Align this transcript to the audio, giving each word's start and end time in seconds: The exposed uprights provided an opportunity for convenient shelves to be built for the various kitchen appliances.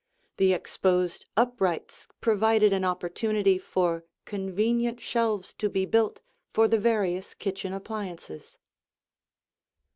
The 0.37 0.51
exposed 0.51 1.27
uprights 1.37 2.07
provided 2.21 2.73
an 2.73 2.83
opportunity 2.83 3.59
for 3.59 4.03
convenient 4.25 4.99
shelves 4.99 5.53
to 5.59 5.69
be 5.69 5.85
built 5.85 6.21
for 6.51 6.67
the 6.67 6.79
various 6.79 7.35
kitchen 7.35 7.71
appliances. 7.71 8.57